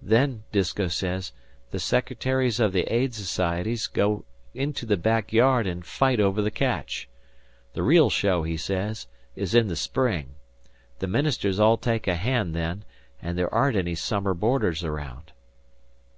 [0.00, 1.32] Then, Disko says,
[1.70, 6.50] the secretaries of the Aid Societies go into the back yard and fight over the
[6.50, 7.06] catch.
[7.74, 10.36] The real show, he says, is in the spring.
[11.00, 12.86] The ministers all take a hand then,
[13.20, 15.32] and there aren't any summer boarders around."